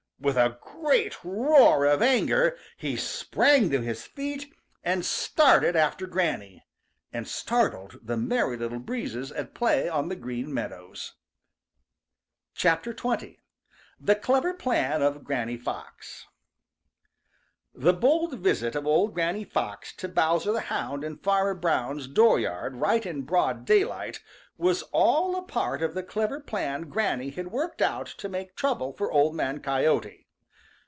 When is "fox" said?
15.57-16.27, 19.45-19.93